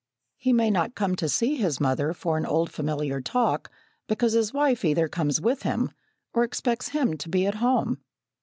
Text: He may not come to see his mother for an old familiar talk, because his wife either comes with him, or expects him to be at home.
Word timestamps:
He 0.37 0.51
may 0.51 0.71
not 0.71 0.95
come 0.95 1.15
to 1.17 1.29
see 1.29 1.57
his 1.57 1.79
mother 1.79 2.11
for 2.11 2.35
an 2.35 2.43
old 2.43 2.71
familiar 2.71 3.21
talk, 3.21 3.69
because 4.07 4.33
his 4.33 4.51
wife 4.51 4.83
either 4.83 5.07
comes 5.07 5.39
with 5.39 5.61
him, 5.61 5.91
or 6.33 6.43
expects 6.43 6.87
him 6.89 7.17
to 7.19 7.29
be 7.29 7.45
at 7.45 7.53
home. 7.61 7.99